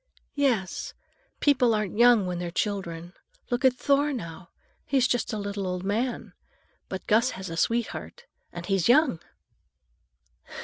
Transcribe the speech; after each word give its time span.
"Yes. 0.33 0.95
People 1.41 1.75
aren't 1.75 1.95
young 1.95 2.25
when 2.25 2.39
they're 2.39 2.49
children. 2.49 3.13
Look 3.51 3.63
at 3.63 3.75
Thor, 3.75 4.11
now; 4.11 4.49
he's 4.83 5.07
just 5.07 5.31
a 5.31 5.37
little 5.37 5.67
old 5.67 5.83
man. 5.83 6.33
But 6.89 7.05
Gus 7.05 7.29
has 7.37 7.51
a 7.51 7.55
sweetheart, 7.55 8.25
and 8.51 8.65
he's 8.65 8.89
young!" 8.89 9.19